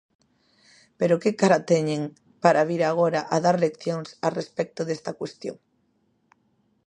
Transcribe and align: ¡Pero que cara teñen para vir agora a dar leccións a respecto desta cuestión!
¡Pero 0.99 1.19
que 1.21 1.31
cara 1.41 1.59
teñen 1.71 2.01
para 2.43 2.67
vir 2.69 2.81
agora 2.85 3.21
a 3.33 3.35
dar 3.45 3.57
leccións 3.65 4.09
a 4.27 4.29
respecto 4.39 4.81
desta 4.85 5.11
cuestión! 5.19 5.57